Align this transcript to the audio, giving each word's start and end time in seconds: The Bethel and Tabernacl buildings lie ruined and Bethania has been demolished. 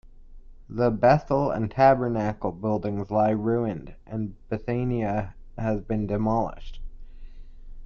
The 0.67 0.89
Bethel 0.89 1.51
and 1.51 1.69
Tabernacl 1.69 2.59
buildings 2.59 3.11
lie 3.11 3.29
ruined 3.29 3.93
and 4.07 4.33
Bethania 4.49 5.35
has 5.59 5.79
been 5.81 6.07
demolished. 6.07 6.79